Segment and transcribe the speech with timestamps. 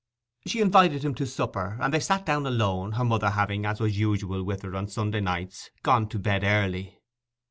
[0.47, 3.99] She invited him to supper, and they sat down alone, her mother having, as was
[3.99, 7.03] usual with her on Sunday nights, gone to bed early.